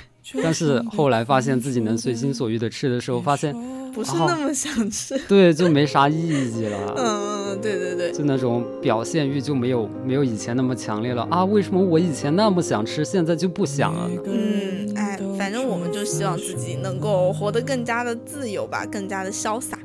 [0.43, 3.55] 但是后来发现自己能随心所欲的吃的时候，发现
[3.93, 6.95] 不是那么想吃， 对，就没啥意义了。
[6.97, 11.45] 嗯，对对对，就那种表现欲就没有没有以前那么强烈了啊！
[11.45, 14.23] 为什么我以前那么想吃，现在就不想了呢？
[14.27, 19.79] 嗯，哎，反正我们就希望自己能够活得更加的自由吧，更加的潇洒。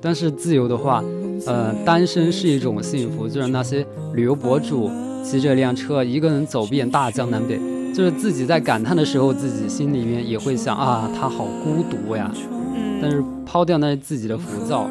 [0.00, 1.02] 但是自由的话，
[1.46, 4.90] 呃，单身是一种幸福，就是那些旅游博主
[5.24, 7.58] 骑着辆车一个人走遍大江南北，
[7.94, 12.30] 就是自己在感叹的时候，自己心里面也会想啊，他好孤独呀。
[12.74, 14.90] 嗯，但是抛掉那自己的浮躁，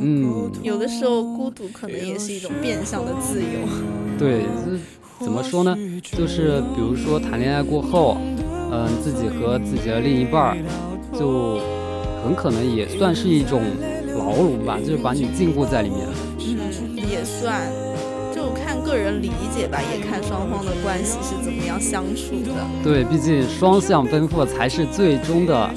[0.00, 3.48] 嗯，有的时候孤独可能也是一种变相的自由。
[4.18, 4.46] 对，
[5.20, 5.76] 怎么说呢？
[6.02, 8.16] 就是比如说谈恋爱过后，
[8.70, 10.56] 嗯，自己和自己的另一半儿，
[11.18, 11.58] 就
[12.22, 13.60] 很可能也算是一种。
[14.18, 16.00] 牢笼吧，就是把你禁锢在里面。
[16.40, 17.62] 嗯，也算，
[18.88, 22.50] 个人理解吧，也看双方的关系是怎么样相处的。
[22.82, 25.70] 对，毕竟双向奔赴才是最终的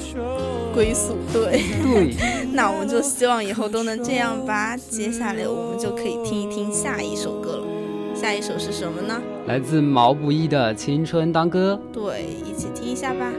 [0.74, 1.18] 归宿。
[1.30, 2.16] 对对，
[2.52, 4.74] 那我们就希望以后都能这样吧。
[4.76, 7.66] 接下来我们就可以听一听下一首歌了。
[8.14, 9.20] 下一首是什么呢？
[9.46, 11.78] 来自毛不易的《青春当歌》。
[11.94, 13.30] 对，一起听一下吧。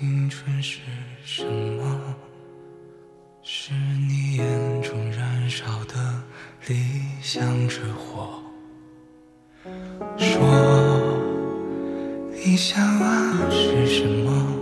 [0.00, 0.80] 青春是
[1.26, 2.16] 什么？
[3.42, 3.74] 是
[4.08, 6.22] 你眼中燃烧的
[6.68, 8.42] 理想之火。
[10.16, 10.40] 说
[12.32, 14.59] 理想啊是什么？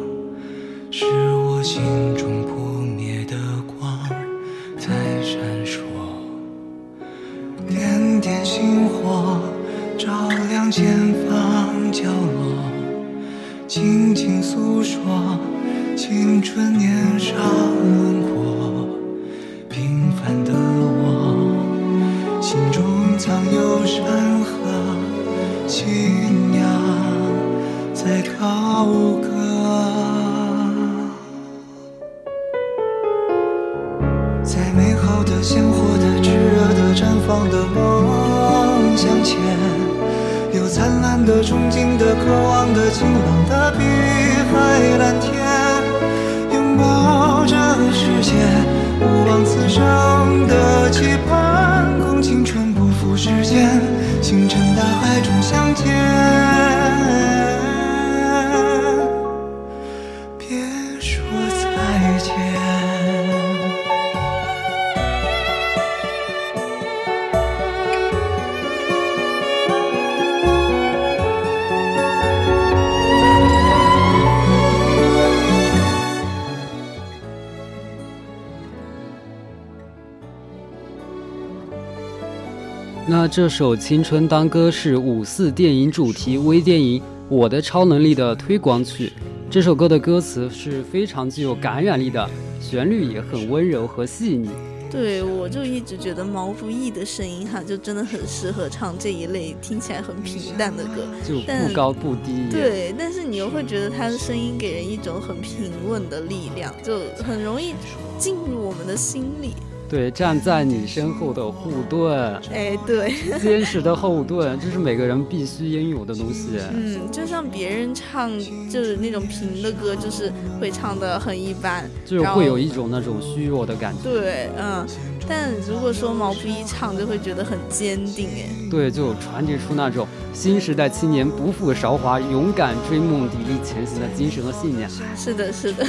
[83.39, 89.13] 这首《青春当歌》是五四电影主题微电影《我的超能力》的推广曲。
[89.49, 92.29] 这首歌的歌词是非常具有感染力的，
[92.61, 94.51] 旋律也很温柔和细腻。
[94.91, 102.49] 对，我就一直觉得毛不易的声音哈，就真的很适合唱这一类听起来很平淡的歌，就不高不低。
[102.51, 107.73] 对，但是你又会觉得他的声音给人一种很平稳的力量，就很容易
[108.19, 109.53] 进入我们的心里。
[109.89, 116.59] 对，站在你身后的护盾，哎，对， 坚实的后盾，这是每个人必须应有的东西。
[116.75, 118.31] 嗯，就像别人唱
[118.69, 120.31] 就是那种平的歌，就是
[120.61, 124.11] 会唱的很一般，就是会有一种那种虚弱的感觉。
[124.11, 124.87] 对，嗯。
[125.29, 134.89] 但如果说毛不易唱，就会觉得很坚定，哎，对，就传递出那种新时代青年不负韶华、勇敢追梦、砥砺前行的精神和信念。
[135.17, 135.85] 是的，是的。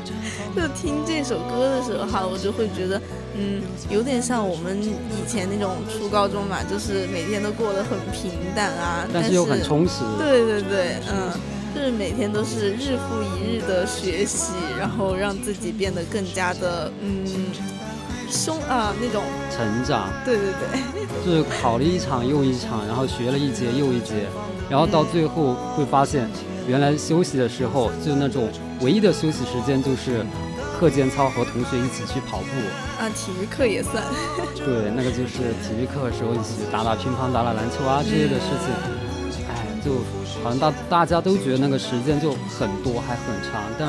[0.54, 3.00] 就听这首歌的时候哈，我就会觉得，
[3.34, 10.04] 嗯，有点像我们以前那种初高中嘛，就是每天都过得很平淡啊，但是又很充实。
[10.18, 11.32] 对对对，嗯，
[11.74, 17.24] 就是每天都是日复一日的学习，然后让自己变得更加的，嗯。
[18.32, 20.08] 凶啊那种成长。
[20.24, 20.80] 对对对，
[21.24, 24.26] 就是考了一场又一场，然后学了一节又一节，
[24.70, 26.28] 然后到最后会发现，
[26.66, 28.48] 原来休息的时候就那种
[28.80, 30.24] 唯一的休息时间就是
[30.80, 32.44] 课间操和同学一起去跑步。
[32.98, 34.02] 啊，体育课也算。
[34.56, 39.44] 对，那个就是体育课的时候一起打打乒乓、打打篮球啊这些的事情。
[39.48, 39.92] 哎，就
[40.42, 43.88] 好像大大家都觉得那个时间就很多还很长，但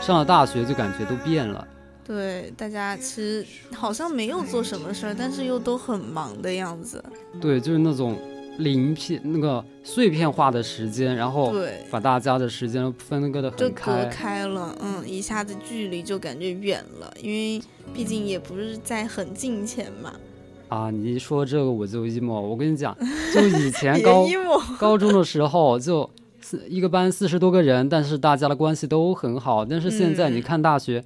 [0.00, 1.66] 上了大学就感觉都变了。
[2.06, 7.02] 对，大家其实好像没有做什么事儿，但是又都很忙的样子。
[7.40, 8.18] 对，就是那种
[8.58, 11.54] 零片、那个碎片化的时间，然后
[11.90, 14.76] 把大家的时间分割的很开，就隔开了。
[14.82, 17.58] 嗯，一下子距离就感觉远了，因为
[17.94, 20.12] 毕竟也不是在很近前嘛。
[20.68, 22.38] 啊，你一说这个我就 emo。
[22.38, 22.94] 我跟你讲，
[23.34, 24.26] 就以前高
[24.78, 26.10] 高中的时候，就
[26.42, 29.64] 四一个班四十多个人，但是大家的关系都很好。
[29.64, 31.02] 但是现在你看大学。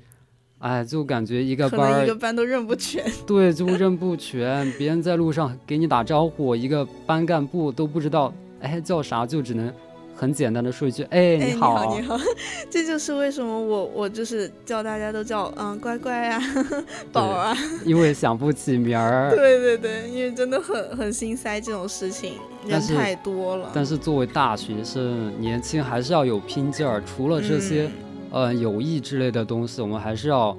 [0.61, 3.05] 哎，就感觉一个班一个班都认不全。
[3.25, 4.71] 对，就认不全。
[4.77, 9.73] 别人在路上给你打招呼，一个班干部都不知道，哎，叫啥，就只能
[10.17, 12.19] 很简单的说一句，哎，你好，你好。
[12.69, 16.43] 这就是为什么我我就是叫大家都叫嗯乖乖啊，
[17.13, 19.31] 宝啊，因为想不起名儿。
[19.31, 22.33] 对对对，因为真的很很心塞这种事情，
[22.67, 23.71] 人太多了。
[23.73, 27.01] 但是作为大学生，年轻还是要有拼劲儿。
[27.07, 27.89] 除了这些。
[28.31, 30.57] 呃，友谊之类的东西，我们还是要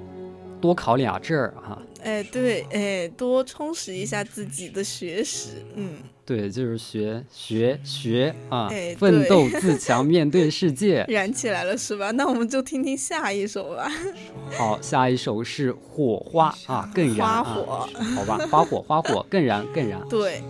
[0.60, 1.80] 多考俩证儿哈。
[2.02, 5.62] 哎，对，哎，多充实一下自己的学识。
[5.74, 11.04] 嗯，对，就是学学学啊，奋斗自强，面对世界。
[11.08, 12.10] 燃起来了是吧？
[12.12, 13.90] 那我们就听听下一首吧。
[14.56, 17.44] 好，下一首是火花啊，更燃。
[17.44, 17.88] 花火。
[18.16, 20.00] 好吧，花火，花火，更燃，更燃。
[20.08, 20.42] 对。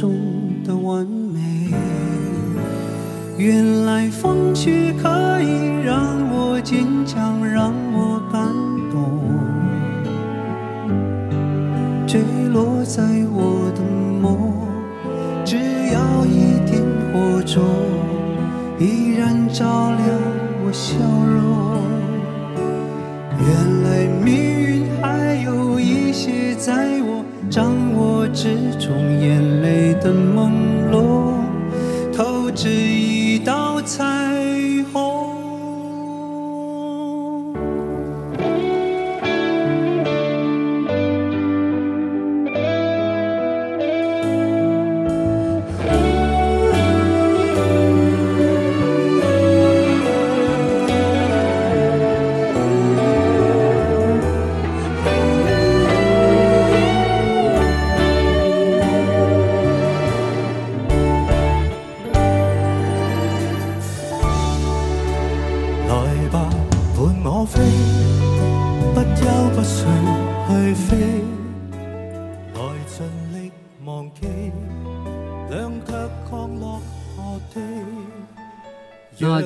[0.00, 0.14] 中
[0.64, 1.68] 的完美
[3.36, 8.48] 原来风雪可以让我坚强让我感
[8.90, 9.20] 动
[12.06, 13.82] 坠落在我的
[14.22, 14.66] 梦
[15.44, 15.58] 只
[15.92, 16.82] 要一点
[17.12, 17.62] 火种
[18.78, 20.18] 依然照亮
[20.64, 20.96] 我笑
[21.26, 21.49] 容。
[28.32, 30.69] 之中眼泪的梦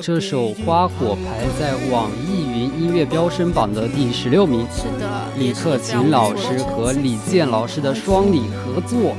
[0.05, 4.67] 这首《花火》排在网易云音乐飙升榜的第十六名。
[4.71, 9.15] 是的，李克勤老师和李健老师的双李合作，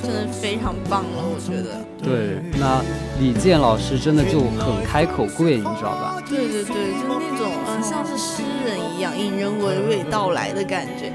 [0.00, 1.84] 真的非常棒了，我觉得。
[2.00, 2.80] 对，那
[3.18, 6.22] 李健老师真的就很开口跪，你知道吧？
[6.28, 11.09] 对对对，就那种嗯，像是诗人一样，引人娓娓道来的感觉。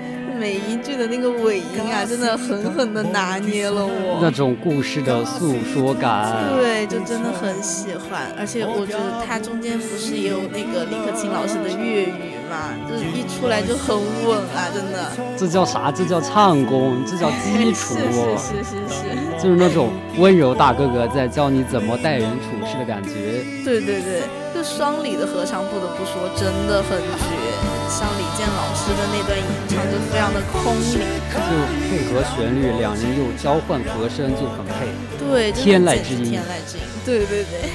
[0.46, 6.32] 每一句的那个尾音啊，真的狠狠的拿捏了我那种故事的诉说感。
[6.56, 15.10] 对，就真的很喜欢，而且我觉得他中间不是也有那个李克勤老师的粤语嘛，就是一出来就很稳啊，真的。
[15.36, 15.92] 这叫啥？
[15.92, 17.96] 这叫唱功，这叫基础。
[18.38, 19.42] 是是是是。
[19.42, 19.90] 就是那种
[20.20, 23.42] 温柔大哥哥在教你怎么待人处事的感觉。
[23.66, 24.22] 对对对，
[24.54, 27.45] 就双李的合唱，不得不说真的很绝。
[27.90, 31.00] 像李健老师的那段演唱就非常的空灵，
[31.32, 31.52] 就
[31.86, 34.90] 配合旋律，两人又交换和声，就很配。
[35.18, 37.70] 对，天籁之音，天籁之音，对对对。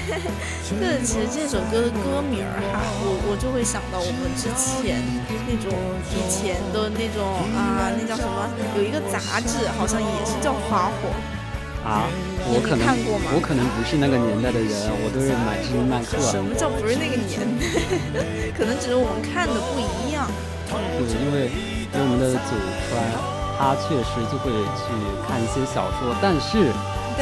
[0.79, 5.03] 对，其实这首歌的歌名儿哈，我我就会想到我们之前
[5.49, 5.75] 那种
[6.15, 7.27] 以前的那种
[7.59, 8.47] 啊，那叫什么？
[8.77, 11.11] 有一个杂志，好像也是叫《花火》。
[11.85, 12.05] 啊，
[12.45, 12.85] 我可能？
[13.33, 14.71] 我可能不是那个年代的人，
[15.01, 16.21] 我都是买知音漫客。
[16.21, 17.65] 什么叫不是那个年代？
[18.57, 20.29] 可能只是我们看的不一样。
[20.69, 20.77] 对，
[21.09, 21.49] 因为
[21.89, 22.53] 因为我们的祖
[22.87, 23.01] 川，
[23.57, 24.93] 他确实就会去
[25.27, 26.69] 看一些小说，但是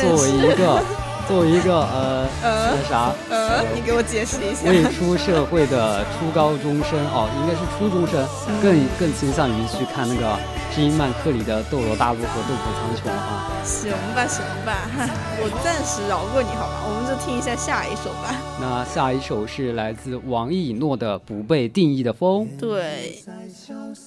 [0.02, 0.82] 作为一个
[1.28, 4.68] 作为一个呃那啥呃，你给我解释一下。
[4.70, 8.26] 未出社会的初高中生哦，应该是初中生，
[8.62, 10.38] 更更倾向于去看那个。
[10.70, 14.86] 知音漫客里的斗罗大陆和斗破苍穹啊，行吧行吧，
[15.40, 18.36] 我暂时饶过你好吧，我们就听一下下一首吧。
[18.60, 23.18] 那下一首是来自王以诺的《不被定义的风》，对，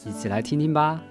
[0.06, 1.02] 一起来听听吧。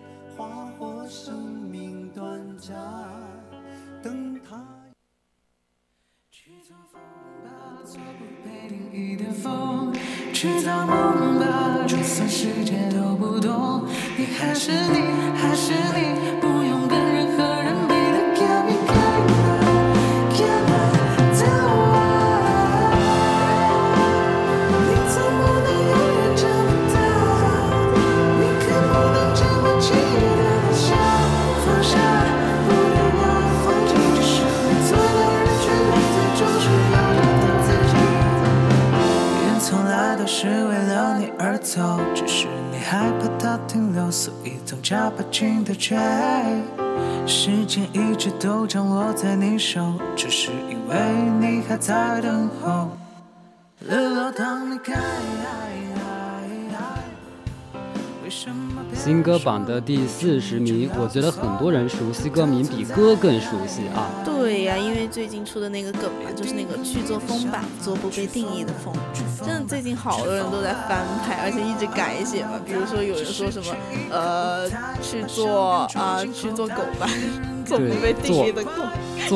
[9.16, 9.92] 的风
[10.32, 13.84] 去造梦吧，就算世界都不懂，
[14.16, 15.02] 你还是你，
[15.36, 16.39] 还是你，
[44.90, 45.96] 以总加把劲的追。
[47.24, 49.80] 时间一直都掌握在你手，
[50.16, 50.96] 只是因为
[51.38, 52.88] 你还在等候。
[53.78, 54.94] 日落当你开。
[59.02, 64.04] 新歌榜的第四十名，我觉得很多人熟悉歌名比歌更熟悉啊。
[64.26, 68.92] 对呀，因为最近出的那个梗嘛，就是那个去做风吧，做不被定义的风。
[69.38, 72.60] 真的，最近好多人都在翻拍，而且一直改写嘛。
[72.62, 73.74] 比如说有人说什么，
[74.10, 74.68] 呃，
[75.00, 77.08] 去做啊，去做狗吧，
[77.70, 78.70] 做不被定义的狗，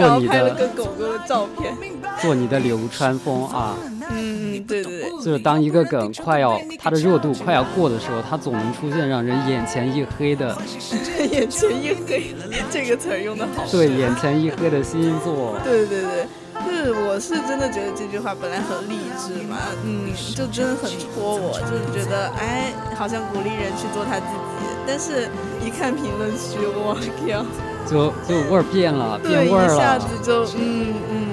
[0.00, 1.72] 然后拍了个狗狗的照片，
[2.20, 3.76] 做你的流川枫啊。
[4.10, 10.56] 嗯，对对对，就是当一个梗快要它的热度快要过的时候，它总能出现让人眼前一黑的。
[11.30, 12.34] 眼前一黑，
[12.70, 13.64] 这个词儿用的好。
[13.70, 15.58] 对，眼前一黑的星座。
[15.64, 16.26] 对对对，
[16.66, 24.26] 就是我是真的觉得这句话本来很励志嘛，嗯，就真的很戳我，就是觉得哎，好像鼓励人去做他自
[24.60, 25.28] 己，但是
[25.64, 27.46] 一看评论区，我靠，
[27.86, 31.24] 就就味儿变了，变味儿了，一下子就嗯嗯。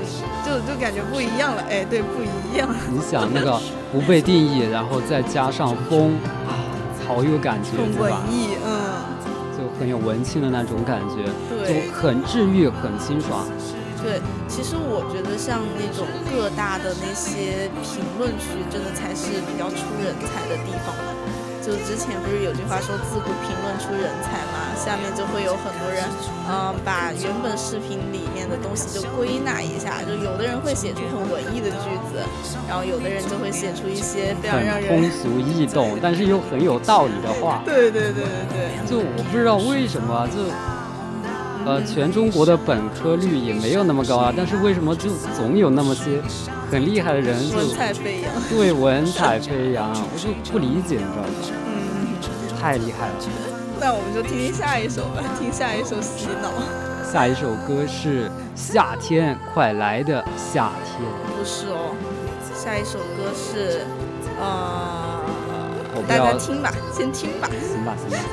[0.43, 2.67] 就就感觉不一样了，哎，对，不一样。
[2.91, 3.57] 你想那个
[3.91, 6.59] 不被定义，然后再加上风啊，
[7.07, 8.19] 好有感觉，对吧？
[8.27, 9.05] 文艺，嗯，
[9.55, 13.45] 就很有文青的那种感觉，对，就很治愈，很清爽。
[14.03, 21.13] 对，其实我觉得像那种各大的那些评论区，真的才是比较出人才的地方嘛。
[21.61, 26.03] 就之前不是有句话说“自古评论出人才”嘛，下面就会有很多人，
[26.49, 32.25] 嗯，把原本视频里面的东西就归纳一下，就有的人会写出很文艺的句子，
[32.67, 37.61] 然后有的人就会写出一些非常让人通俗易懂，但是又很有道理的话。
[37.65, 38.25] 对对对对
[38.81, 40.41] 对，就我不知道为什么，就
[41.63, 46.19] 呃，全中国的本科率也没有那么高啊，但是为什么就总有那么些？
[46.71, 48.31] 很厉害的人，文采飞扬。
[48.49, 51.27] 对，文采飞扬，我就不理解，你知道吗？
[51.67, 52.15] 嗯，
[52.57, 53.13] 太厉害了。
[53.77, 56.49] 那我们就听听下一首吧，听下一首洗脑。
[57.11, 61.01] 下一首歌是《夏天快来的夏天》。
[61.37, 61.93] 不是哦，
[62.55, 63.81] 下一首歌是，
[64.39, 65.19] 呃，
[66.07, 67.49] 大家听吧，先听吧。
[67.49, 68.23] 行吧，行吧，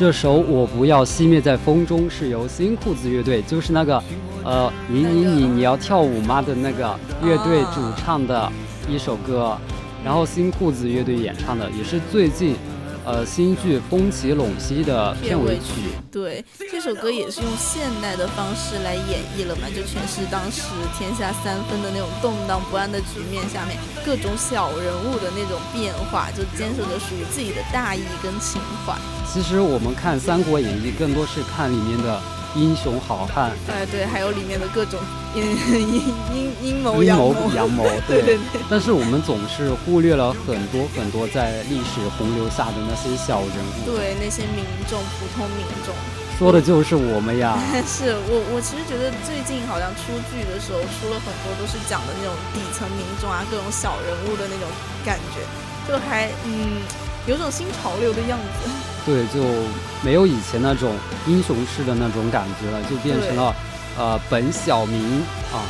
[0.00, 4.02] 这首《我不要熄灭在风中》是由新裤子乐队，就是那个，
[4.42, 8.50] 呃，你你你你要跳舞吗的那个乐队主唱的
[8.88, 9.54] 一首歌，
[10.02, 12.56] 然后新裤子乐队演唱的，也是最近，
[13.10, 15.90] 呃，新剧《风起陇西》的片尾曲。
[16.12, 20.62] 对，这首歌也是用现代的方式来演绎了嘛，就诠释当时
[20.96, 28.94] 天下三分的那种动荡不安的局面下面，各种小人物的那种变化，就坚守着属于自己的大义跟情怀。
[29.26, 32.22] 其实我们看《三国演义》，更多是看里面的
[32.54, 34.98] 英雄好汉，哎，对，还有里面的各种
[35.34, 37.18] 阴阴阴阴谋阳
[37.70, 38.60] 谋， 对对对。
[38.68, 43.94] 但是我们总是忽略了很多很多在历史洪流下的那些小人物。
[43.94, 45.94] 对那些民众，普通民众。
[46.38, 47.54] 说的就是我们呀。
[47.86, 54.66] 是我，我其实觉得最近好像出剧的时候出了很多都是讲的那种底层民众啊，各种小人物的那种
[55.04, 55.44] 感觉，
[55.86, 56.80] 就还嗯
[57.26, 58.70] 有种新潮流的样子。
[59.06, 59.42] 对，就
[60.02, 60.94] 没有以前那种
[61.26, 63.54] 英雄式的那种感觉了，就变成了
[63.98, 65.20] 呃本小明
[65.52, 65.64] 啊。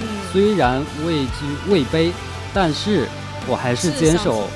[0.00, 2.10] 嗯，虽然位居位卑，
[2.52, 3.06] 但是
[3.46, 4.48] 我还是坚守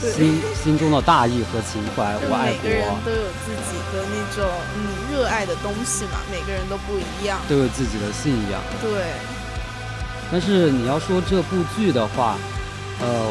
[0.00, 7.40] 心心中的大义和情怀， 我爱每个人国，都有自己的那种嗯热爱的东西嘛，每个人都不一样。
[7.48, 8.60] 都有自己的信仰。
[8.80, 9.02] 对，
[10.30, 12.36] 但是你要说这部剧的话，
[13.00, 13.26] 呃，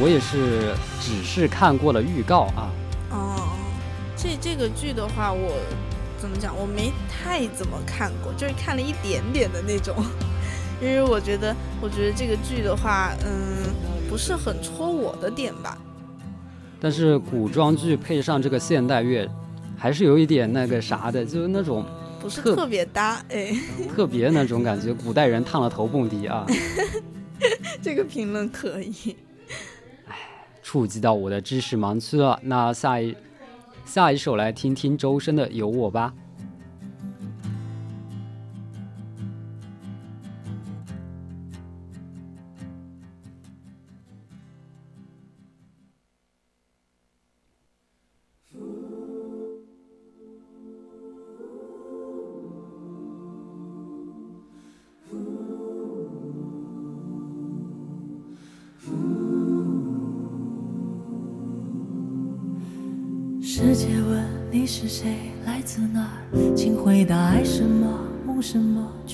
[0.00, 2.70] 我也是只是看过了预告啊。
[3.10, 3.56] 哦，
[4.16, 5.52] 这这个剧的话，我
[6.18, 6.56] 怎么讲？
[6.56, 9.96] 我没太怎么看过，就是看了一点点的那种。
[10.80, 13.68] 因为我觉得，我觉得这个剧的话，嗯，
[14.08, 15.76] 不是很戳我的点吧。
[16.80, 19.28] 但是古装剧配上这个现代乐，
[19.76, 21.84] 还是有一点那个啥的，就是那种
[22.18, 23.54] 不是特特别搭，哎，
[23.94, 26.46] 特别那种感觉，古代人烫了头蹦迪啊，
[27.82, 29.16] 这个评论可以。
[30.70, 32.38] 触及到我的知识盲区了。
[32.44, 33.12] 那下一
[33.84, 36.14] 下一首来听听周深的《有我》吧。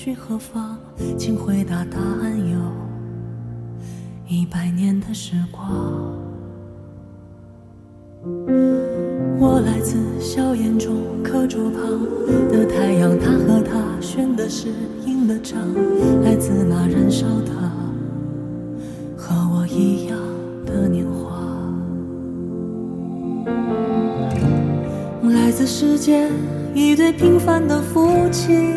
[0.07, 0.79] 去何方？
[1.17, 2.57] 请回答答案有
[4.25, 5.69] 一百年的时光。
[9.37, 11.81] 我来自硝烟中课桌旁
[12.47, 14.69] 的太阳，他和他选的是
[15.05, 15.59] 赢了仗，
[16.23, 17.51] 来自那燃烧的
[19.17, 20.17] 和我一样
[20.65, 21.35] 的年华。
[25.33, 26.31] 来自世间
[26.73, 28.73] 一对平凡的夫妻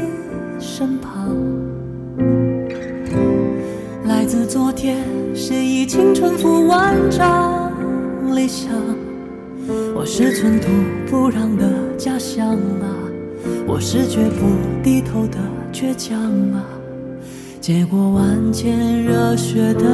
[0.58, 1.09] 身旁，
[4.80, 5.04] 天
[5.34, 7.70] 谁以青春赴万丈
[8.34, 8.72] 理想。
[9.94, 10.68] 我是寸土
[11.06, 11.68] 不让的
[11.98, 12.88] 家乡啊，
[13.66, 14.46] 我是绝不
[14.82, 15.36] 低头的
[15.70, 16.18] 倔强
[16.54, 16.64] 啊。
[17.60, 19.84] 接过万千热血的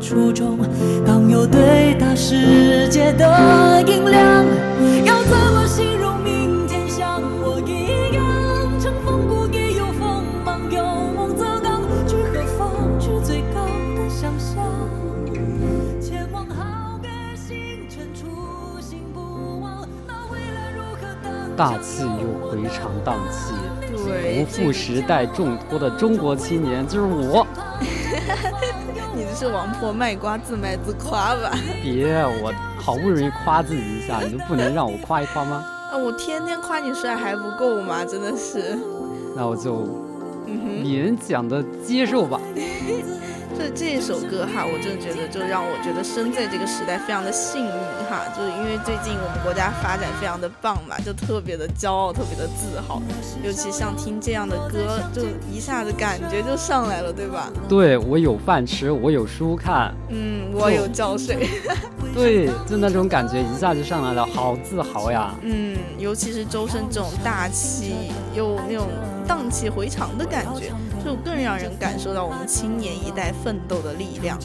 [0.00, 0.56] 初衷，
[1.04, 4.44] 当有对大世界的音量，
[5.04, 6.15] 要怎么形容
[21.56, 23.54] 大气又回肠荡气，
[24.04, 27.46] 对不负时代重托的中国青年就是我。
[29.14, 31.50] 你这是王婆卖瓜，自卖自夸吧？
[31.82, 35.64] 别，我好不容易夸自己一下，你就不能让我夸一夸吗？
[35.90, 38.04] 啊，我天天夸你帅还不够吗？
[38.04, 38.78] 真的是，
[39.34, 39.86] 那我就。
[40.48, 42.40] 勉强的接受吧。
[43.58, 47.72] 这这首歌哈，我真的觉得就让我觉得生在这个时代非常的幸运
[48.08, 53.00] 哈，就是因为最近我们国家发展非常的棒嘛，就特别的骄傲，特别的自豪。
[53.42, 57.50] 尤其像听这样的歌，就一下子感觉就上来了，对吧？
[57.68, 61.48] 对我有饭吃，我有书看，嗯，我有浇水。
[62.14, 65.34] 对，就那种感觉一下就上来了，好自豪呀。
[65.42, 68.88] 嗯，尤其是周深这种大气又那种
[69.26, 70.72] 荡气回肠的感觉，
[71.06, 74.36] 就更让人感受到我们青年一代奋斗的力量。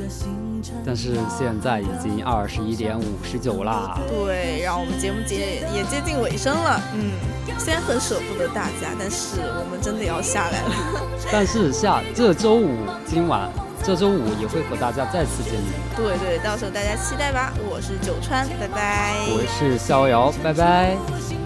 [0.86, 3.97] 但是现在已经二十一点五十九啦。
[4.07, 7.14] 对，然后我们节目节也接近尾声了，嗯，
[7.57, 11.01] 虽然很舍不得大家，但是我们真的要下来了。
[11.34, 13.49] 但是下这周五今晚，
[13.84, 15.74] 这周五也会和大家再次见面。
[15.97, 17.51] 对对，到时候大家期待吧。
[17.68, 19.16] 我是九川，拜拜。
[19.30, 21.41] 我是逍遥，拜拜。